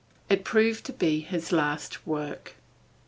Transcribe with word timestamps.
It 0.29 0.43
proved 0.43 0.83
to 0.87 0.93
be 0.93 1.19
his 1.19 1.51
last 1.51 2.07
work. 2.07 2.55